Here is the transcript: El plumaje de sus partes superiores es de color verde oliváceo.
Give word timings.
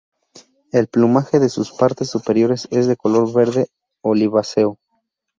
El 0.71 0.87
plumaje 0.87 1.39
de 1.39 1.47
sus 1.47 1.71
partes 1.73 2.09
superiores 2.09 2.67
es 2.71 2.87
de 2.87 2.97
color 2.97 3.31
verde 3.35 3.67
oliváceo. 4.03 4.79